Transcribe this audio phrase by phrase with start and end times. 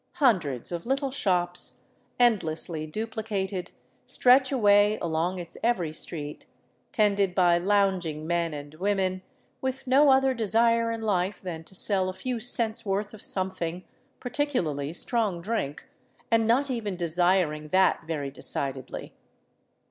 [0.15, 1.81] Hundreds of little shops,
[2.19, 3.69] endlessly duplicated,;
[4.03, 6.47] stretch away along its every street,
[6.91, 9.21] tended by lounging men and womed
[9.61, 13.83] with no other desire In life than to sell a few cents' worth of something,'
[14.19, 15.85] particularly strong drink,
[16.31, 19.13] and not even desiring that very decidedly.